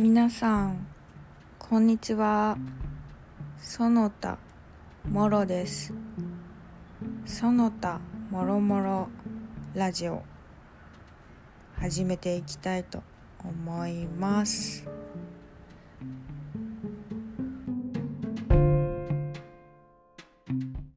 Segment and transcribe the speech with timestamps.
[0.00, 0.86] 皆さん
[1.58, 2.56] こんにちは。
[3.58, 4.38] 園田
[5.10, 5.92] もろです。
[7.26, 7.98] 園田
[8.30, 9.08] もろもろ
[9.74, 10.22] ラジオ
[11.80, 13.02] 始めていきたいと
[13.42, 14.86] 思います。